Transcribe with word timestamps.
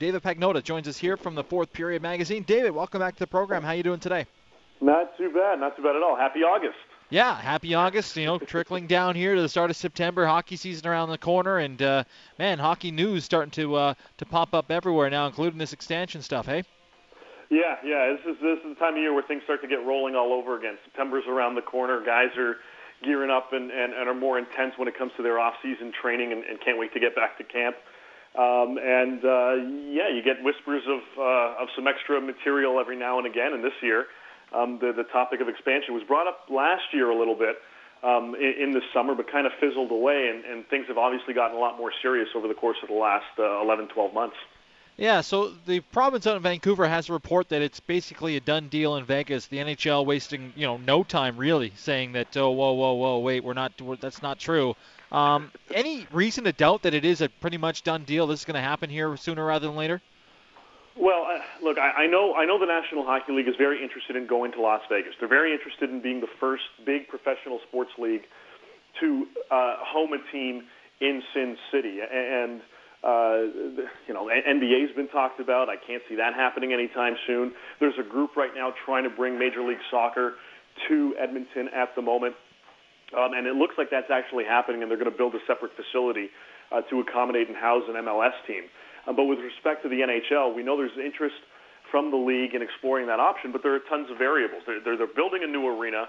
David 0.00 0.24
Pagnotta 0.24 0.60
joins 0.60 0.88
us 0.88 0.98
here 0.98 1.16
from 1.16 1.36
the 1.36 1.44
Fourth 1.44 1.72
Period 1.72 2.02
Magazine. 2.02 2.42
David, 2.42 2.72
welcome 2.72 2.98
back 2.98 3.14
to 3.14 3.20
the 3.20 3.28
program. 3.28 3.62
How 3.62 3.70
you 3.70 3.84
doing 3.84 4.00
today? 4.00 4.26
Not 4.80 5.16
too 5.16 5.30
bad, 5.32 5.60
not 5.60 5.76
too 5.76 5.84
bad 5.84 5.94
at 5.94 6.02
all. 6.02 6.16
Happy 6.16 6.40
August. 6.40 6.74
Yeah, 7.10 7.32
happy 7.40 7.74
August. 7.74 8.16
You 8.16 8.26
know, 8.26 8.38
trickling 8.40 8.88
down 8.88 9.14
here 9.14 9.36
to 9.36 9.40
the 9.40 9.48
start 9.48 9.70
of 9.70 9.76
September, 9.76 10.26
hockey 10.26 10.56
season 10.56 10.88
around 10.88 11.10
the 11.10 11.18
corner, 11.18 11.58
and 11.58 11.80
uh, 11.80 12.02
man, 12.40 12.58
hockey 12.58 12.90
news 12.90 13.24
starting 13.24 13.52
to 13.52 13.76
uh, 13.76 13.94
to 14.18 14.26
pop 14.26 14.52
up 14.52 14.72
everywhere 14.72 15.10
now, 15.10 15.28
including 15.28 15.60
this 15.60 15.72
expansion 15.72 16.22
stuff. 16.22 16.46
Hey. 16.46 16.64
Yeah, 17.50 17.76
yeah. 17.84 18.16
This 18.16 18.34
is 18.34 18.42
this 18.42 18.58
is 18.64 18.70
the 18.70 18.80
time 18.80 18.94
of 18.94 19.00
year 19.00 19.14
where 19.14 19.22
things 19.22 19.44
start 19.44 19.62
to 19.62 19.68
get 19.68 19.86
rolling 19.86 20.16
all 20.16 20.32
over 20.32 20.58
again. 20.58 20.76
September's 20.86 21.28
around 21.28 21.54
the 21.54 21.62
corner. 21.62 22.04
Guys 22.04 22.36
are 22.36 22.56
gearing 23.04 23.30
up 23.30 23.52
and, 23.52 23.70
and, 23.70 23.92
and 23.92 24.08
are 24.08 24.14
more 24.14 24.40
intense 24.40 24.74
when 24.76 24.88
it 24.88 24.98
comes 24.98 25.12
to 25.18 25.22
their 25.22 25.38
off-season 25.38 25.92
training, 25.92 26.32
and, 26.32 26.42
and 26.42 26.60
can't 26.60 26.80
wait 26.80 26.92
to 26.94 26.98
get 26.98 27.14
back 27.14 27.38
to 27.38 27.44
camp. 27.44 27.76
Um, 28.34 28.78
and 28.82 29.24
uh, 29.24 29.54
yeah, 29.94 30.10
you 30.10 30.20
get 30.24 30.42
whispers 30.42 30.82
of 30.90 31.02
uh, 31.16 31.62
of 31.62 31.68
some 31.76 31.86
extra 31.86 32.20
material 32.20 32.80
every 32.80 32.96
now 32.96 33.18
and 33.18 33.26
again. 33.26 33.52
And 33.54 33.62
this 33.62 33.78
year, 33.80 34.06
um, 34.52 34.78
the 34.80 34.92
the 34.92 35.04
topic 35.04 35.40
of 35.40 35.48
expansion 35.48 35.94
was 35.94 36.02
brought 36.02 36.26
up 36.26 36.50
last 36.50 36.82
year 36.92 37.10
a 37.10 37.16
little 37.16 37.36
bit 37.36 37.56
um, 38.02 38.34
in, 38.34 38.68
in 38.68 38.70
the 38.72 38.82
summer, 38.92 39.14
but 39.14 39.30
kind 39.30 39.46
of 39.46 39.52
fizzled 39.60 39.90
away. 39.90 40.28
And, 40.34 40.44
and 40.44 40.66
things 40.68 40.86
have 40.88 40.98
obviously 40.98 41.32
gotten 41.32 41.56
a 41.56 41.60
lot 41.60 41.78
more 41.78 41.92
serious 42.02 42.28
over 42.34 42.48
the 42.48 42.54
course 42.54 42.76
of 42.82 42.88
the 42.88 42.94
last 42.94 43.30
uh, 43.38 43.62
11, 43.62 43.88
12 43.88 44.12
months. 44.12 44.36
Yeah, 44.96 45.22
so 45.22 45.52
the 45.66 45.80
province 45.80 46.26
out 46.26 46.36
in 46.36 46.42
Vancouver 46.42 46.86
has 46.86 47.08
a 47.08 47.12
report 47.12 47.48
that 47.48 47.62
it's 47.62 47.80
basically 47.80 48.36
a 48.36 48.40
done 48.40 48.68
deal 48.68 48.96
in 48.96 49.04
Vegas. 49.04 49.46
The 49.46 49.56
NHL 49.56 50.06
wasting, 50.06 50.52
you 50.54 50.66
know, 50.66 50.76
no 50.76 51.02
time 51.02 51.36
really, 51.36 51.72
saying 51.76 52.12
that, 52.12 52.36
oh, 52.36 52.50
whoa, 52.50 52.72
whoa, 52.72 52.92
whoa, 52.92 53.18
wait, 53.18 53.42
we're 53.42 53.54
not, 53.54 53.80
we're, 53.80 53.96
that's 53.96 54.22
not 54.22 54.38
true. 54.38 54.76
Um, 55.10 55.50
any 55.72 56.06
reason 56.12 56.44
to 56.44 56.52
doubt 56.52 56.82
that 56.82 56.94
it 56.94 57.04
is 57.04 57.20
a 57.20 57.28
pretty 57.28 57.56
much 57.56 57.82
done 57.82 58.04
deal? 58.04 58.28
This 58.28 58.40
is 58.40 58.44
going 58.44 58.54
to 58.54 58.60
happen 58.60 58.88
here 58.88 59.16
sooner 59.16 59.44
rather 59.44 59.66
than 59.66 59.76
later. 59.76 60.00
Well, 60.96 61.26
uh, 61.28 61.40
look, 61.64 61.76
I, 61.76 62.04
I 62.04 62.06
know 62.06 62.34
I 62.34 62.44
know 62.44 62.58
the 62.58 62.66
National 62.66 63.04
Hockey 63.04 63.32
League 63.32 63.48
is 63.48 63.56
very 63.56 63.82
interested 63.82 64.14
in 64.14 64.28
going 64.28 64.52
to 64.52 64.60
Las 64.60 64.82
Vegas. 64.88 65.14
They're 65.18 65.28
very 65.28 65.52
interested 65.52 65.90
in 65.90 66.00
being 66.00 66.20
the 66.20 66.28
first 66.38 66.62
big 66.86 67.08
professional 67.08 67.58
sports 67.66 67.90
league 67.98 68.22
to 69.00 69.26
uh, 69.50 69.76
home 69.80 70.12
a 70.12 70.18
team 70.30 70.64
in 71.00 71.22
Sin 71.32 71.56
City, 71.72 71.98
and 72.00 72.60
uh, 73.04 73.44
you 74.08 74.14
know 74.14 74.30
NBA's 74.32 74.94
been 74.96 75.08
talked 75.08 75.38
about. 75.40 75.68
I 75.68 75.76
can't 75.76 76.02
see 76.08 76.16
that 76.16 76.34
happening 76.34 76.72
anytime 76.72 77.16
soon. 77.26 77.52
There's 77.78 77.98
a 78.00 78.08
group 78.08 78.36
right 78.36 78.52
now 78.54 78.72
trying 78.84 79.04
to 79.04 79.10
bring 79.10 79.38
Major 79.38 79.62
League 79.62 79.82
Soccer 79.90 80.34
to 80.88 81.14
Edmonton 81.20 81.68
at 81.74 81.94
the 81.94 82.02
moment. 82.02 82.34
Um, 83.12 83.32
and 83.34 83.46
it 83.46 83.54
looks 83.54 83.74
like 83.78 83.90
that's 83.90 84.10
actually 84.10 84.44
happening, 84.44 84.82
and 84.82 84.90
they're 84.90 84.98
going 84.98 85.10
to 85.10 85.16
build 85.16 85.34
a 85.34 85.42
separate 85.46 85.72
facility 85.76 86.30
uh, 86.72 86.80
to 86.90 87.00
accommodate 87.00 87.48
and 87.48 87.56
house 87.56 87.84
an 87.86 87.94
MLS 87.94 88.34
team. 88.46 88.64
Um, 89.06 89.14
but 89.14 89.24
with 89.24 89.38
respect 89.38 89.84
to 89.84 89.88
the 89.88 90.00
NHL, 90.00 90.56
we 90.56 90.62
know 90.62 90.76
there's 90.76 90.96
interest 90.98 91.36
from 91.90 92.10
the 92.10 92.16
league 92.16 92.54
in 92.54 92.62
exploring 92.62 93.06
that 93.06 93.20
option, 93.20 93.52
but 93.52 93.62
there 93.62 93.74
are 93.74 93.84
tons 93.88 94.10
of 94.10 94.18
variables. 94.18 94.62
They're, 94.66 94.80
they're, 94.82 94.96
they're 94.96 95.14
building 95.14 95.44
a 95.44 95.46
new 95.46 95.68
arena. 95.68 96.08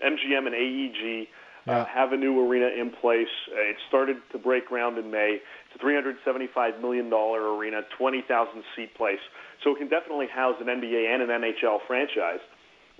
MGM 0.00 0.46
and 0.46 0.54
AEG 0.54 1.28
uh, 1.66 1.84
have 1.84 2.12
a 2.12 2.16
new 2.16 2.40
arena 2.46 2.68
in 2.68 2.90
place. 2.90 3.32
Uh, 3.50 3.70
it 3.70 3.76
started 3.88 4.16
to 4.32 4.38
break 4.38 4.68
ground 4.68 4.98
in 4.98 5.10
May. 5.10 5.38
It's 5.74 5.82
a 5.82 5.84
$375 5.84 6.80
million 6.80 7.12
arena, 7.12 7.82
20,000 7.98 8.62
seat 8.74 8.94
place. 8.94 9.18
So 9.64 9.74
it 9.74 9.78
can 9.78 9.88
definitely 9.88 10.26
house 10.32 10.56
an 10.60 10.66
NBA 10.66 11.12
and 11.12 11.22
an 11.22 11.28
NHL 11.28 11.78
franchise. 11.86 12.40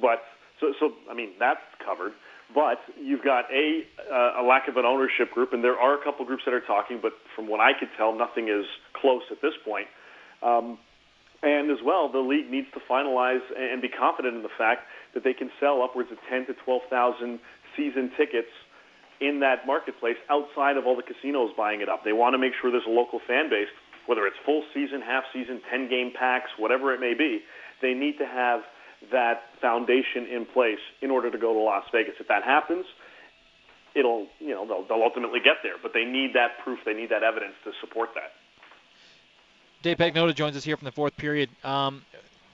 But 0.00 0.23
so, 0.61 0.73
so 0.81 0.92
I 1.11 1.14
mean, 1.14 1.31
that's 1.39 1.61
covered. 1.84 2.12
But 2.55 2.78
you've 3.00 3.25
got 3.25 3.47
a 3.53 3.83
uh, 4.12 4.42
a 4.42 4.45
lack 4.47 4.69
of 4.69 4.77
an 4.77 4.84
ownership 4.84 5.33
group, 5.33 5.53
and 5.53 5.64
there 5.64 5.77
are 5.77 6.01
a 6.01 6.05
couple 6.05 6.25
groups 6.25 6.45
that 6.47 6.55
are 6.55 6.61
talking, 6.61 7.01
but 7.03 7.12
from 7.34 7.48
what 7.48 7.58
I 7.58 7.73
could 7.78 7.89
tell, 7.97 8.17
nothing 8.17 8.48
is 8.48 8.64
close 8.95 9.23
at 9.33 9.42
this 9.42 9.55
point. 9.64 9.89
Um, 10.42 10.78
and 11.42 11.70
as 11.70 11.78
well, 11.84 12.11
the 12.11 12.20
league 12.20 12.51
needs 12.51 12.69
to 12.75 12.80
finalize 12.89 13.42
and 13.56 13.83
be 13.83 13.89
confident 13.89 14.36
in 14.36 14.42
the 14.42 14.55
fact 14.56 14.83
that 15.14 15.25
they 15.25 15.34
can 15.34 15.51
sell 15.61 15.83
upwards 15.83 16.11
of 16.12 16.19
10 16.30 16.47
to 16.47 16.55
12,000 16.64 17.41
season 17.77 18.11
tickets 18.17 18.51
in 19.20 19.41
that 19.41 19.67
marketplace 19.67 20.17
outside 20.29 20.77
of 20.77 20.87
all 20.87 20.97
the 20.97 21.03
casinos 21.03 21.51
buying 21.57 21.81
it 21.81 21.89
up. 21.89 22.05
They 22.05 22.13
want 22.13 22.35
to 22.35 22.39
make 22.39 22.53
sure 22.61 22.70
there's 22.70 22.87
a 22.87 22.91
local 22.91 23.20
fan 23.27 23.48
base, 23.48 23.69
whether 24.07 24.27
it's 24.27 24.37
full 24.45 24.63
season, 24.75 25.01
half 25.01 25.25
season, 25.33 25.61
10 25.70 25.89
game 25.89 26.13
packs, 26.19 26.51
whatever 26.59 26.92
it 26.92 27.01
may 27.01 27.15
be. 27.15 27.41
They 27.81 27.95
need 27.95 28.19
to 28.19 28.27
have 28.27 28.61
that 29.13 29.42
foundation 29.61 30.27
in 30.27 30.47
place 30.47 30.81
in 31.03 31.11
order 31.11 31.31
to 31.31 31.39
go 31.39 31.53
to 31.53 31.61
Las 31.61 31.85
Vegas. 31.92 32.15
If 32.20 32.29
that 32.29 32.42
happens, 32.42 32.86
it'll 33.95 34.27
you 34.39 34.51
know 34.51 34.67
they'll, 34.67 34.86
they'll 34.86 35.03
ultimately 35.03 35.41
get 35.41 35.57
there, 35.63 35.75
but 35.83 35.92
they 35.92 36.05
need 36.05 36.33
that 36.35 36.59
proof, 36.63 36.79
they 36.85 36.95
need 36.95 37.11
that 37.11 37.23
evidence 37.23 37.55
to 37.65 37.73
support 37.81 38.11
that. 38.15 38.33
Dave 39.83 39.98
Pagnotta 39.98 40.35
joins 40.35 40.57
us 40.57 40.65
here 40.65 40.77
from 40.77 40.86
the 40.86 40.92
fourth 40.92 41.17
period. 41.17 41.51
Um, 41.63 42.03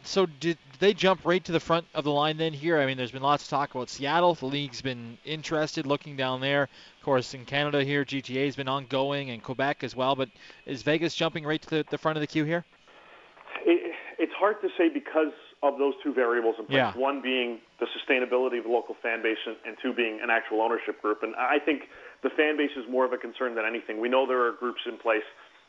so 0.04 0.26
did 0.26 0.58
they 0.78 0.94
jump 0.94 1.20
right 1.24 1.44
to 1.44 1.52
the 1.52 1.60
front 1.60 1.86
of 1.94 2.04
the 2.04 2.10
line 2.10 2.36
then 2.36 2.52
here? 2.52 2.78
I 2.78 2.86
mean, 2.86 2.96
there's 2.96 3.12
been 3.12 3.22
lots 3.22 3.44
of 3.44 3.50
talk 3.50 3.74
about 3.74 3.88
Seattle. 3.88 4.34
The 4.34 4.46
league's 4.46 4.82
been 4.82 5.18
interested, 5.24 5.86
looking 5.86 6.16
down 6.16 6.40
there. 6.40 6.64
Of 6.64 7.04
course, 7.04 7.34
in 7.34 7.44
Canada 7.44 7.84
here, 7.84 8.04
GTA 8.04 8.46
has 8.46 8.56
been 8.56 8.68
ongoing, 8.68 9.30
and 9.30 9.42
Quebec 9.42 9.84
as 9.84 9.94
well. 9.94 10.16
But 10.16 10.28
is 10.66 10.82
Vegas 10.82 11.14
jumping 11.14 11.44
right 11.44 11.62
to 11.62 11.70
the, 11.70 11.84
the 11.90 11.98
front 11.98 12.16
of 12.16 12.20
the 12.20 12.26
queue 12.26 12.44
here? 12.44 12.64
It, 13.64 13.94
it's 14.18 14.32
hard 14.34 14.60
to 14.62 14.68
say 14.76 14.88
because 14.88 15.32
of 15.62 15.78
those 15.78 15.94
two 16.02 16.12
variables 16.12 16.56
in 16.58 16.66
place. 16.66 16.76
Yeah. 16.76 16.92
One 16.96 17.22
being 17.22 17.60
the 17.78 17.86
sustainability 17.86 18.58
of 18.58 18.64
the 18.64 18.70
local 18.70 18.96
fan 19.02 19.22
base, 19.22 19.38
and, 19.46 19.56
and 19.64 19.76
two 19.80 19.92
being 19.92 20.20
an 20.22 20.30
actual 20.30 20.60
ownership 20.60 21.00
group. 21.00 21.22
And 21.22 21.36
I 21.36 21.58
think 21.64 21.82
the 22.22 22.30
fan 22.30 22.56
base 22.56 22.72
is 22.76 22.84
more 22.90 23.04
of 23.04 23.12
a 23.12 23.18
concern 23.18 23.54
than 23.54 23.64
anything. 23.64 24.00
We 24.00 24.08
know 24.08 24.26
there 24.26 24.44
are 24.46 24.52
groups 24.52 24.80
in 24.86 24.98
place 24.98 25.22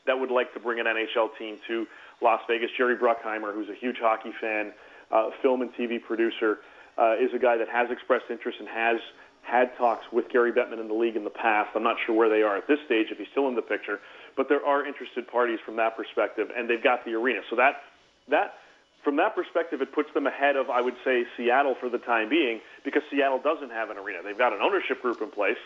that 0.05 0.19
would 0.19 0.31
like 0.31 0.53
to 0.53 0.59
bring 0.59 0.79
an 0.79 0.85
NHL 0.85 1.29
team 1.37 1.57
to 1.67 1.85
Las 2.23 2.41
Vegas. 2.47 2.69
Jerry 2.77 2.95
Bruckheimer, 2.95 3.53
who's 3.53 3.69
a 3.69 3.75
huge 3.75 3.97
hockey 3.99 4.31
fan, 4.39 4.71
uh, 5.11 5.29
film 5.41 5.61
and 5.61 5.73
TV 5.75 6.01
producer, 6.01 6.59
uh, 6.97 7.15
is 7.19 7.33
a 7.33 7.39
guy 7.39 7.57
that 7.57 7.69
has 7.69 7.91
expressed 7.91 8.25
interest 8.29 8.59
and 8.59 8.69
has 8.69 8.97
had 9.43 9.75
talks 9.77 10.05
with 10.11 10.29
Gary 10.29 10.51
Bettman 10.51 10.79
in 10.79 10.87
the 10.87 10.93
league 10.93 11.17
in 11.17 11.23
the 11.23 11.29
past. 11.29 11.69
I'm 11.75 11.83
not 11.83 11.97
sure 12.05 12.15
where 12.15 12.29
they 12.29 12.41
are 12.41 12.55
at 12.55 12.67
this 12.67 12.79
stage, 12.85 13.07
if 13.11 13.17
he's 13.17 13.27
still 13.31 13.47
in 13.49 13.55
the 13.55 13.61
picture, 13.61 13.99
but 14.37 14.47
there 14.47 14.65
are 14.65 14.85
interested 14.85 15.27
parties 15.27 15.59
from 15.65 15.75
that 15.75 15.97
perspective, 15.97 16.49
and 16.55 16.69
they've 16.69 16.83
got 16.83 17.03
the 17.05 17.13
arena. 17.13 17.41
So 17.49 17.57
that 17.57 17.83
that 18.29 18.55
from 19.03 19.17
that 19.17 19.35
perspective, 19.35 19.81
it 19.81 19.91
puts 19.91 20.13
them 20.13 20.27
ahead 20.27 20.55
of, 20.55 20.69
I 20.69 20.79
would 20.79 20.95
say, 21.03 21.25
Seattle 21.35 21.75
for 21.75 21.89
the 21.89 21.97
time 21.97 22.29
being, 22.29 22.61
because 22.85 23.03
Seattle 23.11 23.39
doesn't 23.39 23.69
have 23.69 23.89
an 23.89 23.97
arena. 23.97 24.19
They've 24.23 24.37
got 24.37 24.53
an 24.53 24.59
ownership 24.61 25.01
group 25.01 25.21
in 25.21 25.29
place, 25.29 25.57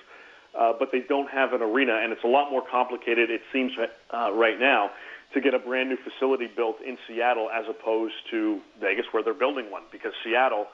uh, 0.58 0.74
but 0.78 0.92
they 0.92 1.02
don't 1.02 1.30
have 1.30 1.54
an 1.54 1.62
arena, 1.62 2.00
and 2.02 2.12
it's 2.12 2.24
a 2.24 2.28
lot 2.28 2.50
more 2.50 2.64
complicated, 2.66 3.30
it 3.30 3.42
seems, 3.54 3.74
uh, 3.78 4.32
right 4.34 4.60
now, 4.60 4.90
to 5.34 5.42
get 5.42 5.54
a 5.54 5.60
brand 5.60 5.90
new 5.90 5.98
facility 5.98 6.48
built 6.48 6.78
in 6.86 6.98
Seattle 7.08 7.50
as 7.50 7.66
opposed 7.70 8.16
to 8.32 8.62
Vegas, 8.80 9.06
where 9.12 9.24
they're 9.24 9.34
building 9.34 9.70
one, 9.70 9.84
because 9.92 10.14
Seattle, 10.24 10.68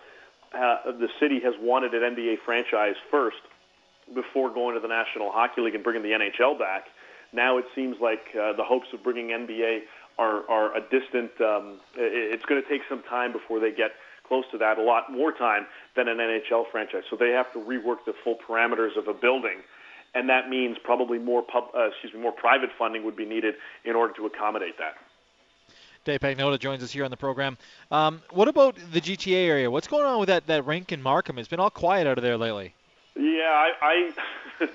uh, 0.53 0.91
the 0.91 1.09
city 1.19 1.39
has 1.43 1.53
wanted 1.59 1.93
an 1.93 2.15
NBA 2.15 2.37
franchise 2.45 2.95
first 3.09 3.37
before 4.13 4.53
going 4.53 4.75
to 4.75 4.81
the 4.81 4.87
National 4.87 5.31
Hockey 5.31 5.61
League 5.61 5.75
and 5.75 5.83
bringing 5.83 6.03
the 6.03 6.11
NHL 6.11 6.59
back. 6.59 6.85
Now 7.31 7.57
it 7.57 7.65
seems 7.73 7.97
like 7.99 8.21
uh, 8.39 8.53
the 8.53 8.63
hopes 8.63 8.87
of 8.93 9.03
bringing 9.03 9.29
NBA 9.29 9.81
are, 10.19 10.47
are 10.49 10.77
a 10.77 10.81
distant. 10.81 11.31
Um, 11.41 11.79
it's 11.95 12.45
going 12.45 12.61
to 12.61 12.69
take 12.69 12.81
some 12.87 13.01
time 13.09 13.31
before 13.31 13.59
they 13.59 13.71
get 13.71 13.91
close 14.27 14.45
to 14.51 14.57
that. 14.59 14.77
A 14.77 14.83
lot 14.83 15.11
more 15.11 15.31
time 15.31 15.65
than 15.95 16.07
an 16.07 16.17
NHL 16.17 16.65
franchise. 16.71 17.03
So 17.09 17.15
they 17.15 17.31
have 17.31 17.51
to 17.53 17.59
rework 17.59 18.05
the 18.05 18.13
full 18.23 18.37
parameters 18.47 18.97
of 18.97 19.07
a 19.07 19.13
building, 19.13 19.61
and 20.15 20.29
that 20.29 20.49
means 20.49 20.77
probably 20.83 21.19
more 21.19 21.41
pub, 21.41 21.65
uh, 21.75 21.89
excuse 21.89 22.13
me, 22.13 22.19
more 22.19 22.31
private 22.31 22.69
funding 22.77 23.03
would 23.05 23.15
be 23.15 23.25
needed 23.25 23.55
in 23.85 23.95
order 23.95 24.13
to 24.13 24.25
accommodate 24.25 24.77
that. 24.77 24.95
Dave 26.05 26.19
Pagnotta 26.19 26.59
joins 26.59 26.83
us 26.83 26.91
here 26.91 27.05
on 27.05 27.11
the 27.11 27.17
program. 27.17 27.57
Um, 27.89 28.21
what 28.31 28.47
about 28.47 28.75
the 28.91 28.99
GTA 28.99 29.47
area? 29.47 29.71
What's 29.71 29.87
going 29.87 30.05
on 30.05 30.19
with 30.19 30.27
that, 30.27 30.47
that 30.47 30.65
rink 30.65 30.91
in 30.91 31.01
Markham? 31.01 31.39
It's 31.39 31.47
been 31.47 31.61
all 31.61 31.69
quiet 31.69 32.07
out 32.07 32.17
of 32.17 32.23
there 32.23 32.37
lately. 32.37 32.73
Yeah, 33.15 33.43
I, 33.45 33.71
I 33.81 34.65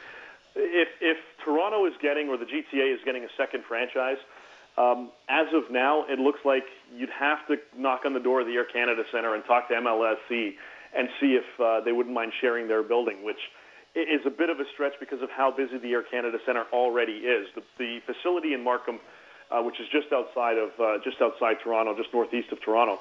if 0.56 0.88
if 1.00 1.18
Toronto 1.44 1.86
is 1.86 1.94
getting 2.00 2.28
or 2.28 2.36
the 2.36 2.46
GTA 2.46 2.94
is 2.94 3.00
getting 3.04 3.24
a 3.24 3.28
second 3.36 3.64
franchise, 3.64 4.18
um, 4.78 5.10
as 5.28 5.48
of 5.52 5.70
now, 5.70 6.04
it 6.08 6.18
looks 6.18 6.40
like 6.44 6.64
you'd 6.96 7.10
have 7.10 7.46
to 7.48 7.56
knock 7.76 8.02
on 8.06 8.14
the 8.14 8.20
door 8.20 8.40
of 8.40 8.46
the 8.46 8.54
Air 8.54 8.64
Canada 8.64 9.02
Centre 9.10 9.34
and 9.34 9.44
talk 9.44 9.68
to 9.68 9.74
MLSE 9.74 10.54
and 10.96 11.08
see 11.20 11.34
if 11.34 11.60
uh, 11.60 11.80
they 11.80 11.92
wouldn't 11.92 12.14
mind 12.14 12.32
sharing 12.40 12.68
their 12.68 12.82
building, 12.82 13.24
which 13.24 13.40
is 13.94 14.20
a 14.26 14.30
bit 14.30 14.50
of 14.50 14.60
a 14.60 14.64
stretch 14.74 14.94
because 15.00 15.22
of 15.22 15.30
how 15.30 15.50
busy 15.50 15.78
the 15.78 15.90
Air 15.92 16.02
Canada 16.02 16.38
Centre 16.44 16.64
already 16.72 17.24
is. 17.24 17.48
The, 17.54 17.62
the 17.78 17.98
facility 18.06 18.54
in 18.54 18.62
Markham, 18.62 19.00
uh, 19.50 19.62
which 19.62 19.80
is 19.80 19.86
just 19.90 20.12
outside 20.12 20.58
of 20.58 20.70
uh, 20.78 20.98
just 21.02 21.20
outside 21.20 21.56
Toronto, 21.62 21.96
just 21.96 22.12
northeast 22.12 22.52
of 22.52 22.60
Toronto, 22.60 22.98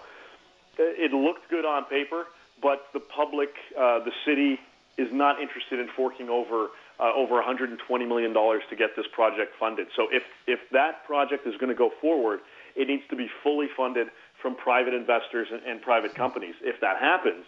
it 0.78 1.12
looked 1.12 1.50
good 1.50 1.66
on 1.66 1.86
paper, 1.86 2.26
but 2.62 2.86
the 2.94 3.00
public, 3.00 3.50
uh, 3.78 4.00
the 4.04 4.12
city, 4.26 4.60
is 4.98 5.08
not 5.12 5.42
interested 5.42 5.80
in 5.80 5.88
forking 5.96 6.30
over 6.30 6.70
uh, 7.00 7.14
over 7.16 7.36
120 7.36 7.78
million 8.06 8.34
dollars 8.34 8.64
to 8.70 8.76
get 8.76 8.96
this 8.96 9.06
project 9.14 9.54
funded. 9.60 9.88
So 9.96 10.08
if 10.12 10.24
if 10.48 10.60
that 10.72 11.06
project 11.06 11.46
is 11.46 11.56
going 11.58 11.70
to 11.70 11.78
go 11.78 11.92
forward, 12.02 12.40
it 12.76 12.88
needs 12.88 13.04
to 13.10 13.16
be 13.16 13.30
fully 13.44 13.68
funded 13.76 14.08
from 14.42 14.56
private 14.56 14.94
investors 14.94 15.48
and, 15.52 15.62
and 15.64 15.82
private 15.82 16.16
companies. 16.16 16.56
If 16.62 16.82
that 16.82 16.98
happens, 17.00 17.46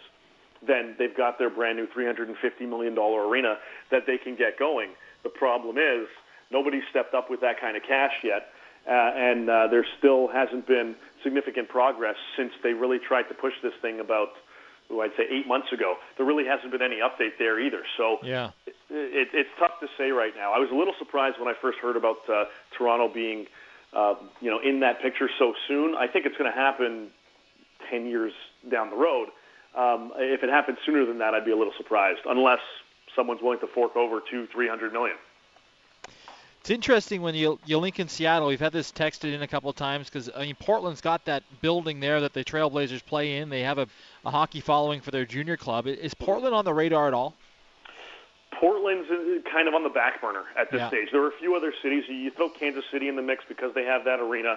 then 0.66 0.94
they've 0.98 1.16
got 1.16 1.38
their 1.38 1.50
brand 1.50 1.78
new 1.78 1.86
350 1.92 2.66
million 2.66 2.94
dollar 2.94 3.26
arena 3.28 3.56
that 3.90 4.02
they 4.06 4.18
can 4.18 4.36
get 4.36 4.58
going. 4.58 4.90
The 5.22 5.30
problem 5.30 5.78
is 5.78 6.06
nobody's 6.50 6.82
stepped 6.90 7.14
up 7.14 7.30
with 7.30 7.40
that 7.40 7.60
kind 7.60 7.76
of 7.76 7.82
cash 7.82 8.12
yet. 8.24 8.48
uh, 8.86 8.92
and 8.92 9.48
uh, 9.48 9.66
there 9.70 9.84
still 9.98 10.28
hasn't 10.28 10.66
been 10.66 10.96
significant 11.22 11.68
progress 11.68 12.16
since 12.36 12.52
they 12.62 12.72
really 12.72 12.98
tried 12.98 13.24
to 13.24 13.34
push 13.34 13.52
this 13.62 13.74
thing 13.82 14.00
about, 14.00 14.28
oh, 14.90 15.00
I'd 15.00 15.10
say 15.16 15.24
eight 15.30 15.46
months 15.46 15.68
ago. 15.72 15.96
There 16.16 16.24
really 16.26 16.46
hasn't 16.46 16.72
been 16.72 16.82
any 16.82 16.96
update 16.96 17.36
there 17.38 17.60
either. 17.60 17.82
So 17.96 18.18
yeah, 18.22 18.50
it, 18.66 18.74
it, 18.90 19.28
it's 19.34 19.50
tough 19.58 19.78
to 19.80 19.86
say 19.98 20.10
right 20.10 20.32
now. 20.34 20.52
I 20.52 20.58
was 20.58 20.70
a 20.72 20.74
little 20.74 20.94
surprised 20.98 21.38
when 21.38 21.48
I 21.48 21.54
first 21.60 21.78
heard 21.78 21.96
about 21.96 22.16
uh, 22.28 22.44
Toronto 22.76 23.12
being, 23.12 23.46
uh, 23.92 24.14
you 24.40 24.50
know, 24.50 24.60
in 24.60 24.80
that 24.80 25.02
picture 25.02 25.28
so 25.38 25.52
soon. 25.68 25.94
I 25.94 26.06
think 26.06 26.24
it's 26.26 26.36
going 26.36 26.50
to 26.50 26.56
happen 26.58 27.10
ten 27.90 28.06
years 28.06 28.32
down 28.70 28.90
the 28.90 28.96
road. 28.96 29.28
Um, 29.76 30.12
if 30.16 30.42
it 30.42 30.50
happened 30.50 30.78
sooner 30.84 31.04
than 31.06 31.18
that, 31.18 31.34
I'd 31.34 31.44
be 31.44 31.52
a 31.52 31.56
little 31.56 31.72
surprised, 31.76 32.20
unless 32.26 32.60
someone's 33.14 33.42
willing 33.42 33.60
to 33.60 33.66
fork 33.68 33.96
over 33.96 34.20
two, 34.30 34.46
three 34.52 34.68
hundred 34.68 34.92
million. 34.92 35.16
It's 36.60 36.70
interesting 36.70 37.22
when 37.22 37.34
you 37.34 37.58
you 37.64 37.78
link 37.78 38.00
in 38.00 38.08
Seattle. 38.08 38.48
We've 38.48 38.60
had 38.60 38.72
this 38.72 38.92
texted 38.92 39.32
in 39.32 39.42
a 39.42 39.48
couple 39.48 39.70
of 39.70 39.76
times 39.76 40.08
because 40.10 40.28
I 40.34 40.42
mean 40.42 40.56
Portland's 40.56 41.00
got 41.00 41.24
that 41.24 41.42
building 41.62 42.00
there 42.00 42.20
that 42.20 42.34
the 42.34 42.44
Trailblazers 42.44 43.04
play 43.04 43.38
in. 43.38 43.48
They 43.48 43.62
have 43.62 43.78
a, 43.78 43.86
a 44.26 44.30
hockey 44.30 44.60
following 44.60 45.00
for 45.00 45.10
their 45.10 45.24
junior 45.24 45.56
club. 45.56 45.86
Is 45.86 46.12
Portland 46.12 46.54
on 46.54 46.64
the 46.66 46.74
radar 46.74 47.08
at 47.08 47.14
all? 47.14 47.34
Portland's 48.60 49.08
uh, 49.10 49.50
kind 49.50 49.68
of 49.68 49.74
on 49.74 49.84
the 49.84 49.88
back 49.88 50.20
burner 50.20 50.44
at 50.58 50.70
this 50.70 50.80
yeah. 50.80 50.88
stage. 50.88 51.08
There 51.12 51.22
are 51.22 51.28
a 51.28 51.38
few 51.40 51.56
other 51.56 51.72
cities. 51.82 52.04
You 52.08 52.30
throw 52.30 52.50
Kansas 52.50 52.84
City 52.92 53.08
in 53.08 53.16
the 53.16 53.22
mix 53.22 53.42
because 53.48 53.72
they 53.74 53.84
have 53.84 54.04
that 54.04 54.20
arena, 54.20 54.56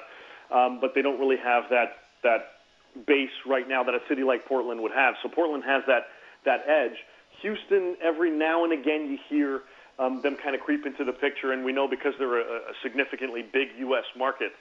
um, 0.51 0.79
but 0.81 0.93
they 0.95 1.01
don't 1.01 1.19
really 1.19 1.37
have 1.37 1.69
that 1.69 1.97
that 2.23 2.62
base 3.05 3.33
right 3.45 3.67
now 3.67 3.83
that 3.83 3.93
a 3.93 3.99
city 4.07 4.23
like 4.23 4.45
Portland 4.45 4.81
would 4.81 4.91
have. 4.91 5.15
So 5.21 5.29
Portland 5.29 5.63
has 5.65 5.83
that 5.87 6.07
that 6.45 6.67
edge. 6.67 6.97
Houston, 7.41 7.95
every 8.01 8.31
now 8.31 8.63
and 8.63 8.73
again, 8.73 9.09
you 9.09 9.17
hear 9.29 9.61
um, 9.99 10.21
them 10.21 10.37
kind 10.41 10.55
of 10.55 10.61
creep 10.61 10.85
into 10.85 11.03
the 11.03 11.13
picture, 11.13 11.51
and 11.51 11.63
we 11.63 11.71
know 11.71 11.87
because 11.87 12.13
they're 12.17 12.39
a, 12.39 12.71
a 12.71 12.73
significantly 12.81 13.41
big 13.41 13.69
U.S. 13.79 14.05
market 14.17 14.51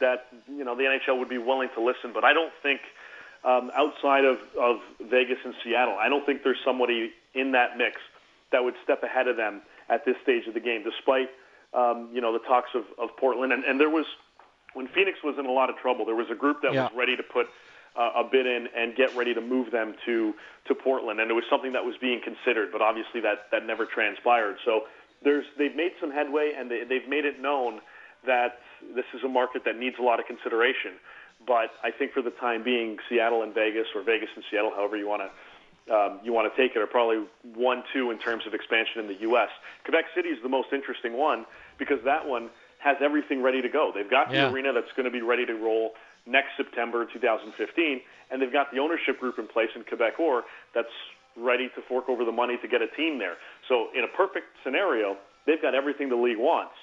that 0.00 0.26
you 0.48 0.64
know 0.64 0.76
the 0.76 0.84
NHL 0.84 1.18
would 1.18 1.28
be 1.28 1.38
willing 1.38 1.68
to 1.74 1.82
listen. 1.82 2.12
But 2.12 2.24
I 2.24 2.32
don't 2.32 2.52
think 2.62 2.80
um, 3.44 3.70
outside 3.74 4.24
of, 4.24 4.38
of 4.60 4.76
Vegas 5.00 5.38
and 5.44 5.54
Seattle, 5.64 5.96
I 5.98 6.08
don't 6.08 6.24
think 6.26 6.42
there's 6.42 6.60
somebody 6.64 7.12
in 7.34 7.52
that 7.52 7.76
mix 7.76 7.96
that 8.52 8.62
would 8.62 8.74
step 8.84 9.02
ahead 9.02 9.28
of 9.28 9.36
them 9.36 9.62
at 9.88 10.04
this 10.04 10.16
stage 10.22 10.46
of 10.46 10.54
the 10.54 10.60
game, 10.60 10.84
despite 10.84 11.30
um, 11.74 12.10
you 12.12 12.20
know 12.20 12.32
the 12.32 12.44
talks 12.46 12.70
of, 12.74 12.84
of 12.98 13.16
Portland. 13.16 13.52
And, 13.52 13.64
and 13.64 13.80
there 13.80 13.90
was 13.90 14.06
when 14.74 14.88
Phoenix 14.88 15.18
was 15.22 15.36
in 15.38 15.46
a 15.46 15.52
lot 15.52 15.70
of 15.70 15.76
trouble, 15.76 16.04
there 16.04 16.16
was 16.16 16.28
a 16.30 16.34
group 16.34 16.62
that 16.62 16.72
yeah. 16.72 16.84
was 16.84 16.92
ready 16.96 17.16
to 17.16 17.22
put 17.22 17.46
uh, 17.96 18.10
a 18.16 18.24
bid 18.24 18.46
in 18.46 18.68
and 18.76 18.94
get 18.96 19.14
ready 19.16 19.34
to 19.34 19.40
move 19.40 19.70
them 19.70 19.94
to 20.06 20.34
to 20.68 20.74
Portland, 20.74 21.20
and 21.20 21.30
it 21.30 21.34
was 21.34 21.44
something 21.50 21.72
that 21.72 21.84
was 21.84 21.96
being 22.00 22.20
considered, 22.22 22.70
but 22.72 22.80
obviously 22.80 23.20
that 23.20 23.50
that 23.50 23.66
never 23.66 23.86
transpired. 23.86 24.56
So 24.64 24.82
there's 25.22 25.44
they've 25.58 25.76
made 25.76 25.92
some 26.00 26.10
headway, 26.10 26.52
and 26.56 26.70
they, 26.70 26.84
they've 26.84 27.08
made 27.08 27.24
it 27.24 27.40
known 27.40 27.80
that 28.26 28.60
this 28.94 29.04
is 29.14 29.22
a 29.24 29.28
market 29.28 29.64
that 29.64 29.76
needs 29.76 29.96
a 29.98 30.02
lot 30.02 30.20
of 30.20 30.26
consideration. 30.26 30.92
But 31.46 31.70
I 31.82 31.90
think 31.90 32.12
for 32.12 32.22
the 32.22 32.30
time 32.30 32.62
being, 32.62 32.98
Seattle 33.08 33.42
and 33.42 33.52
Vegas, 33.52 33.88
or 33.94 34.02
Vegas 34.02 34.28
and 34.36 34.44
Seattle, 34.50 34.70
however 34.74 34.96
you 34.96 35.08
want 35.08 35.22
to 35.22 35.30
um, 35.90 36.20
you 36.22 36.32
want 36.32 36.52
to 36.52 36.56
take 36.56 36.76
it, 36.76 36.78
are 36.80 36.86
probably 36.86 37.24
one, 37.54 37.82
two 37.92 38.12
in 38.12 38.18
terms 38.18 38.46
of 38.46 38.54
expansion 38.54 39.00
in 39.00 39.08
the 39.08 39.20
U.S. 39.22 39.48
Quebec 39.84 40.04
City 40.14 40.28
is 40.28 40.38
the 40.42 40.48
most 40.48 40.68
interesting 40.72 41.14
one 41.14 41.44
because 41.76 41.98
that 42.04 42.26
one 42.26 42.50
has 42.78 42.96
everything 43.00 43.42
ready 43.42 43.62
to 43.62 43.68
go. 43.68 43.90
They've 43.94 44.08
got 44.08 44.32
yeah. 44.32 44.46
the 44.46 44.52
arena 44.54 44.72
that's 44.72 44.92
going 44.96 45.06
to 45.06 45.10
be 45.10 45.22
ready 45.22 45.44
to 45.46 45.54
roll 45.54 45.92
next 46.26 46.56
September 46.56 47.06
2015, 47.12 48.00
and 48.30 48.40
they've 48.40 48.52
got 48.52 48.70
the 48.72 48.78
ownership 48.78 49.18
group 49.18 49.38
in 49.38 49.46
place 49.46 49.70
in 49.74 49.82
Quebecor 49.82 50.42
that's 50.74 50.94
ready 51.36 51.68
to 51.74 51.80
fork 51.88 52.08
over 52.08 52.24
the 52.24 52.32
money 52.32 52.56
to 52.60 52.68
get 52.68 52.82
a 52.82 52.88
team 52.96 53.18
there. 53.18 53.36
So 53.68 53.88
in 53.96 54.04
a 54.04 54.16
perfect 54.16 54.46
scenario, 54.64 55.16
they've 55.46 55.60
got 55.60 55.74
everything 55.74 56.08
the 56.08 56.16
league 56.16 56.38
wants, 56.38 56.74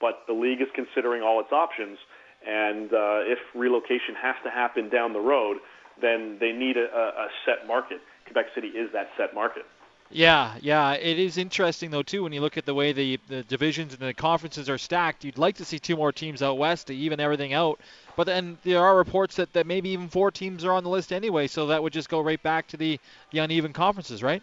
but 0.00 0.24
the 0.26 0.32
league 0.32 0.60
is 0.60 0.68
considering 0.74 1.22
all 1.22 1.40
its 1.40 1.52
options, 1.52 1.98
and 2.46 2.92
uh, 2.92 3.26
if 3.26 3.38
relocation 3.54 4.14
has 4.20 4.36
to 4.44 4.50
happen 4.50 4.88
down 4.88 5.12
the 5.12 5.20
road, 5.20 5.58
then 6.00 6.38
they 6.40 6.52
need 6.52 6.76
a, 6.76 6.86
a 6.86 7.28
set 7.44 7.66
market. 7.66 7.98
Quebec 8.26 8.46
City 8.54 8.68
is 8.68 8.90
that 8.92 9.08
set 9.16 9.34
market. 9.34 9.64
Yeah, 10.10 10.54
yeah, 10.62 10.92
it 10.92 11.18
is 11.18 11.36
interesting 11.36 11.90
though 11.90 12.02
too 12.02 12.22
when 12.22 12.32
you 12.32 12.40
look 12.40 12.56
at 12.56 12.64
the 12.64 12.72
way 12.72 12.92
the 12.92 13.18
the 13.28 13.42
divisions 13.42 13.92
and 13.92 14.00
the 14.00 14.14
conferences 14.14 14.70
are 14.70 14.78
stacked. 14.78 15.22
You'd 15.22 15.36
like 15.36 15.56
to 15.56 15.66
see 15.66 15.78
two 15.78 15.96
more 15.96 16.12
teams 16.12 16.42
out 16.42 16.56
west 16.56 16.86
to 16.86 16.94
even 16.94 17.20
everything 17.20 17.52
out, 17.52 17.78
but 18.16 18.24
then 18.24 18.56
there 18.64 18.82
are 18.82 18.96
reports 18.96 19.36
that, 19.36 19.52
that 19.52 19.66
maybe 19.66 19.90
even 19.90 20.08
four 20.08 20.30
teams 20.30 20.64
are 20.64 20.72
on 20.72 20.82
the 20.82 20.88
list 20.88 21.12
anyway, 21.12 21.46
so 21.46 21.66
that 21.66 21.82
would 21.82 21.92
just 21.92 22.08
go 22.08 22.20
right 22.20 22.42
back 22.42 22.68
to 22.68 22.78
the 22.78 22.98
the 23.32 23.38
uneven 23.40 23.74
conferences, 23.74 24.22
right? 24.22 24.42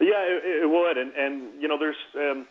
Yeah, 0.00 0.22
it, 0.22 0.62
it 0.62 0.70
would, 0.70 0.96
and 0.96 1.12
and 1.14 1.60
you 1.60 1.66
know 1.66 1.76
there's 1.76 1.96
um, 2.14 2.46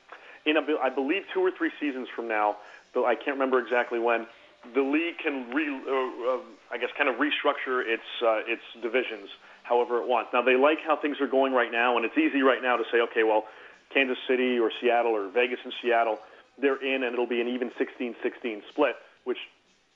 in 0.46 0.58
a, 0.58 0.62
I 0.82 0.90
believe 0.90 1.24
two 1.34 1.40
or 1.40 1.52
three 1.58 1.72
seasons 1.80 2.10
from 2.14 2.28
now, 2.28 2.58
though 2.94 3.06
I 3.06 3.16
can't 3.16 3.40
remember 3.40 3.60
exactly 3.60 4.00
when, 4.00 4.28
the 4.76 4.82
league 4.82 5.18
can 5.24 5.50
re 5.56 5.68
uh, 5.70 6.36
uh, 6.36 6.40
I 6.72 6.78
guess 6.78 6.90
kind 6.98 7.08
of 7.08 7.16
restructure 7.16 7.88
its 7.88 8.04
uh, 8.22 8.52
its 8.52 8.64
divisions 8.82 9.30
however 9.64 10.02
it 10.02 10.08
wants. 10.08 10.32
Now 10.34 10.42
they 10.42 10.56
like 10.56 10.80
how 10.86 10.96
things 10.96 11.18
are 11.20 11.28
going 11.28 11.54
right 11.54 11.72
now, 11.72 11.98
and 11.98 12.06
it's 12.06 12.18
easy 12.18 12.42
right 12.42 12.62
now 12.62 12.78
to 12.78 12.84
say, 12.92 13.00
okay, 13.12 13.24
well, 13.24 13.46
Kansas 13.94 14.18
City 14.28 14.60
or 14.60 14.72
Seattle 14.82 15.12
or 15.12 15.30
Vegas 15.30 15.60
and 15.64 15.74
Seattle, 15.82 16.20
they're 16.60 16.82
in, 16.82 17.04
and 17.04 17.14
it'll 17.14 17.28
be 17.28 17.42
an 17.42 17.48
even 17.48 17.72
16-16 17.72 18.62
split, 18.70 18.96
which 19.24 19.38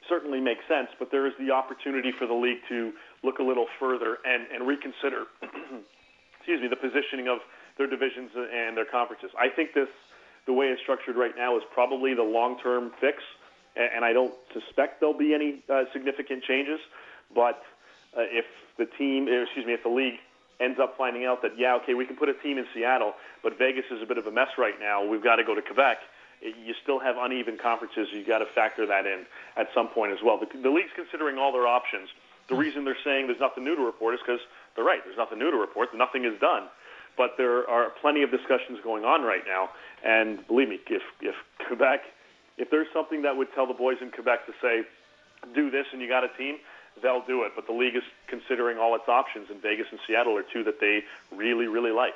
certainly 0.07 0.39
makes 0.39 0.61
sense. 0.67 0.89
But 0.97 1.11
there 1.11 1.27
is 1.27 1.33
the 1.39 1.51
opportunity 1.51 2.11
for 2.11 2.25
the 2.27 2.33
league 2.33 2.59
to 2.69 2.93
look 3.23 3.39
a 3.39 3.43
little 3.43 3.67
further 3.79 4.17
and, 4.25 4.47
and 4.53 4.67
reconsider, 4.67 5.25
excuse 6.37 6.61
me, 6.61 6.67
the 6.67 6.77
positioning 6.77 7.27
of 7.27 7.39
their 7.77 7.87
divisions 7.87 8.31
and 8.35 8.77
their 8.77 8.85
conferences. 8.85 9.29
I 9.37 9.49
think 9.49 9.73
this, 9.73 9.89
the 10.45 10.53
way 10.53 10.67
it's 10.67 10.81
structured 10.81 11.15
right 11.15 11.35
now, 11.35 11.57
is 11.57 11.63
probably 11.73 12.13
the 12.13 12.23
long-term 12.23 12.91
fix, 12.99 13.21
and 13.75 14.03
I 14.03 14.13
don't 14.13 14.33
suspect 14.53 14.99
there'll 14.99 15.17
be 15.17 15.35
any 15.35 15.63
uh, 15.69 15.83
significant 15.93 16.43
changes. 16.43 16.79
But 17.35 17.61
uh, 18.17 18.21
if 18.29 18.45
the 18.77 18.85
team, 18.97 19.27
excuse 19.29 19.65
me, 19.65 19.73
if 19.73 19.83
the 19.83 19.89
league 19.89 20.19
ends 20.59 20.79
up 20.81 20.97
finding 20.97 21.25
out 21.25 21.41
that 21.43 21.57
yeah, 21.57 21.75
okay, 21.75 21.93
we 21.93 22.05
can 22.05 22.15
put 22.15 22.29
a 22.29 22.33
team 22.33 22.57
in 22.57 22.65
Seattle, 22.73 23.13
but 23.43 23.57
Vegas 23.57 23.85
is 23.91 24.01
a 24.01 24.05
bit 24.05 24.17
of 24.17 24.25
a 24.25 24.31
mess 24.31 24.49
right 24.57 24.79
now. 24.79 25.05
We've 25.05 25.23
got 25.23 25.35
to 25.37 25.43
go 25.43 25.53
to 25.53 25.61
Quebec. 25.61 25.97
You 26.41 26.73
still 26.81 26.99
have 26.99 27.15
uneven 27.17 27.57
conferences. 27.61 28.09
You've 28.11 28.27
got 28.27 28.39
to 28.39 28.45
factor 28.53 28.85
that 28.85 29.05
in 29.05 29.25
at 29.55 29.67
some 29.73 29.87
point 29.87 30.13
as 30.13 30.19
well. 30.23 30.39
The, 30.39 30.45
the 30.61 30.69
league's 30.69 30.93
considering 30.95 31.37
all 31.37 31.51
their 31.51 31.67
options. 31.67 32.09
The 32.49 32.55
reason 32.55 32.85
they're 32.85 32.97
saying 33.03 33.27
there's 33.27 33.39
nothing 33.39 33.65
new 33.65 33.75
to 33.75 33.81
report 33.81 34.13
is 34.13 34.21
because 34.25 34.39
they're 34.75 34.85
right. 34.85 35.01
There's 35.03 35.17
nothing 35.17 35.39
new 35.39 35.51
to 35.51 35.57
report. 35.57 35.89
Nothing 35.95 36.25
is 36.25 36.39
done. 36.39 36.69
But 37.17 37.33
there 37.37 37.67
are 37.67 37.89
plenty 38.01 38.21
of 38.21 38.29
discussions 38.29 38.77
going 38.83 39.03
on 39.03 39.23
right 39.23 39.41
now. 39.45 39.69
And 40.05 40.45
believe 40.47 40.69
me, 40.69 40.79
if 40.87 41.01
if 41.21 41.35
Quebec, 41.67 42.01
if 42.57 42.69
there's 42.69 42.87
something 42.93 43.23
that 43.23 43.35
would 43.35 43.47
tell 43.53 43.65
the 43.65 43.73
boys 43.73 43.97
in 44.01 44.11
Quebec 44.11 44.45
to 44.45 44.53
say, 44.61 44.85
do 45.55 45.69
this 45.71 45.85
and 45.91 46.01
you 46.01 46.07
got 46.07 46.23
a 46.23 46.29
team, 46.37 46.57
they'll 47.01 47.25
do 47.25 47.43
it. 47.43 47.53
But 47.55 47.67
the 47.67 47.73
league 47.73 47.95
is 47.95 48.03
considering 48.27 48.77
all 48.77 48.95
its 48.95 49.07
options, 49.07 49.49
and 49.49 49.61
Vegas 49.61 49.87
and 49.91 49.99
Seattle 50.07 50.37
are 50.37 50.43
two 50.43 50.63
that 50.63 50.79
they 50.79 51.03
really, 51.31 51.67
really 51.67 51.91
like. 51.91 52.15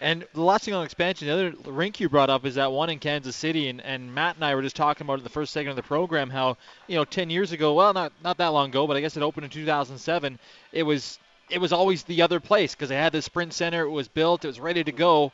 And 0.00 0.24
the 0.32 0.42
last 0.42 0.64
thing 0.64 0.74
on 0.74 0.84
expansion, 0.84 1.26
the 1.26 1.34
other 1.34 1.72
rink 1.72 1.98
you 1.98 2.08
brought 2.08 2.30
up 2.30 2.46
is 2.46 2.54
that 2.54 2.70
one 2.70 2.88
in 2.88 3.00
Kansas 3.00 3.34
City, 3.34 3.68
and, 3.68 3.80
and 3.80 4.14
Matt 4.14 4.36
and 4.36 4.44
I 4.44 4.54
were 4.54 4.62
just 4.62 4.76
talking 4.76 5.04
about 5.04 5.18
in 5.18 5.24
the 5.24 5.30
first 5.30 5.52
segment 5.52 5.70
of 5.70 5.76
the 5.76 5.88
program 5.88 6.30
how 6.30 6.56
you 6.86 6.94
know 6.94 7.04
10 7.04 7.30
years 7.30 7.50
ago, 7.50 7.74
well, 7.74 7.92
not 7.92 8.12
not 8.22 8.36
that 8.38 8.48
long 8.48 8.68
ago, 8.68 8.86
but 8.86 8.96
I 8.96 9.00
guess 9.00 9.16
it 9.16 9.22
opened 9.24 9.44
in 9.44 9.50
2007. 9.50 10.38
It 10.72 10.84
was 10.84 11.18
it 11.50 11.60
was 11.60 11.72
always 11.72 12.04
the 12.04 12.22
other 12.22 12.38
place 12.38 12.74
because 12.74 12.90
they 12.90 12.96
had 12.96 13.12
the 13.12 13.22
Sprint 13.22 13.52
Center, 13.52 13.82
it 13.82 13.90
was 13.90 14.06
built, 14.06 14.44
it 14.44 14.48
was 14.48 14.60
ready 14.60 14.84
to 14.84 14.92
go. 14.92 15.32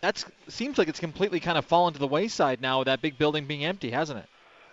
That 0.00 0.24
seems 0.46 0.78
like 0.78 0.88
it's 0.88 1.00
completely 1.00 1.40
kind 1.40 1.58
of 1.58 1.66
fallen 1.66 1.92
to 1.92 1.98
the 1.98 2.06
wayside 2.06 2.62
now 2.62 2.78
with 2.78 2.86
that 2.86 3.02
big 3.02 3.18
building 3.18 3.46
being 3.46 3.64
empty, 3.64 3.90
hasn't 3.90 4.20
it? 4.20 4.28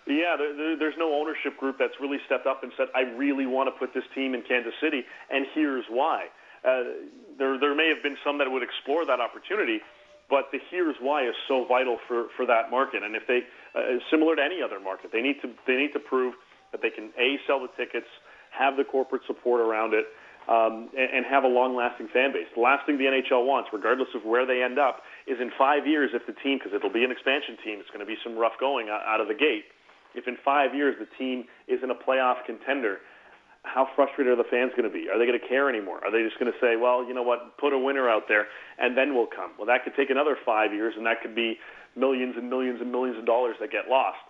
Yeah, 0.06 0.38
there, 0.38 0.54
there, 0.54 0.78
there's 0.78 0.98
no 0.98 1.10
ownership 1.14 1.58
group 1.58 1.76
that's 1.78 1.98
really 2.00 2.18
stepped 2.26 2.46
up 2.46 2.62
and 2.62 2.70
said, 2.78 2.86
I 2.94 3.02
really 3.18 3.46
want 3.46 3.66
to 3.66 3.74
put 3.74 3.92
this 3.92 4.06
team 4.14 4.34
in 4.34 4.42
Kansas 4.46 4.74
City, 4.80 5.02
and 5.30 5.46
here's 5.52 5.84
why. 5.90 6.30
Uh, 6.62 7.10
there, 7.38 7.58
there 7.58 7.74
may 7.74 7.90
have 7.90 8.02
been 8.02 8.16
some 8.24 8.38
that 8.38 8.50
would 8.50 8.62
explore 8.62 9.04
that 9.04 9.18
opportunity, 9.18 9.82
but 10.30 10.46
the 10.52 10.58
here's 10.70 10.96
why 11.02 11.26
is 11.26 11.34
so 11.46 11.66
vital 11.66 11.98
for, 12.06 12.26
for 12.36 12.46
that 12.46 12.70
market. 12.70 13.02
And 13.02 13.14
if 13.14 13.26
they, 13.26 13.42
uh, 13.74 13.98
similar 14.10 14.36
to 14.36 14.42
any 14.42 14.62
other 14.62 14.78
market, 14.78 15.10
they 15.12 15.22
need 15.22 15.42
to 15.42 15.50
they 15.66 15.76
need 15.76 15.92
to 15.92 16.02
prove 16.02 16.34
that 16.72 16.82
they 16.82 16.90
can 16.90 17.10
a 17.18 17.38
sell 17.46 17.60
the 17.60 17.70
tickets, 17.76 18.10
have 18.50 18.76
the 18.76 18.82
corporate 18.82 19.22
support 19.26 19.60
around 19.60 19.94
it, 19.94 20.06
um, 20.50 20.90
and, 20.98 21.22
and 21.22 21.26
have 21.26 21.44
a 21.44 21.50
long-lasting 21.50 22.08
fan 22.10 22.32
base. 22.32 22.50
The 22.54 22.62
last 22.62 22.86
thing 22.86 22.98
the 22.98 23.06
NHL 23.06 23.46
wants, 23.46 23.70
regardless 23.72 24.10
of 24.14 24.24
where 24.24 24.46
they 24.46 24.62
end 24.62 24.78
up, 24.78 25.02
is 25.26 25.38
in 25.38 25.50
five 25.58 25.86
years 25.86 26.10
if 26.14 26.26
the 26.26 26.34
team, 26.42 26.58
because 26.58 26.74
it'll 26.74 26.90
be 26.90 27.04
an 27.04 27.10
expansion 27.10 27.54
team, 27.62 27.78
it's 27.78 27.90
going 27.90 28.02
to 28.02 28.08
be 28.08 28.18
some 28.26 28.34
rough 28.34 28.58
going 28.58 28.88
out 28.90 29.20
of 29.20 29.28
the 29.28 29.38
gate 29.38 29.70
if 30.16 30.26
in 30.26 30.36
five 30.44 30.74
years 30.74 30.96
the 30.98 31.06
team 31.18 31.44
isn't 31.68 31.90
a 31.90 31.94
playoff 31.94 32.44
contender, 32.44 32.98
how 33.62 33.88
frustrated 33.94 34.32
are 34.32 34.36
the 34.36 34.48
fans 34.48 34.70
going 34.76 34.88
to 34.88 34.92
be? 34.92 35.10
Are 35.10 35.18
they 35.18 35.26
going 35.26 35.38
to 35.38 35.48
care 35.48 35.68
anymore? 35.68 35.98
Are 36.04 36.10
they 36.10 36.22
just 36.22 36.38
going 36.38 36.50
to 36.50 36.58
say, 36.60 36.76
well, 36.76 37.06
you 37.06 37.12
know 37.12 37.22
what, 37.22 37.58
put 37.58 37.72
a 37.72 37.78
winner 37.78 38.08
out 38.08 38.24
there 38.28 38.46
and 38.78 38.96
then 38.96 39.14
we'll 39.14 39.26
come? 39.26 39.52
Well, 39.58 39.66
that 39.66 39.84
could 39.84 39.94
take 39.96 40.10
another 40.10 40.36
five 40.46 40.72
years 40.72 40.94
and 40.96 41.04
that 41.06 41.20
could 41.20 41.34
be 41.34 41.58
millions 41.96 42.34
and 42.36 42.48
millions 42.48 42.80
and 42.80 42.92
millions 42.92 43.18
of 43.18 43.26
dollars 43.26 43.56
that 43.60 43.72
get 43.72 43.88
lost. 43.88 44.22